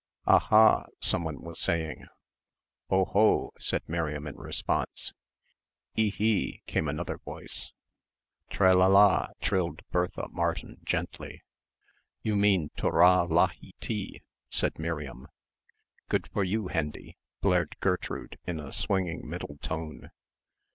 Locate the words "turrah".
12.75-13.27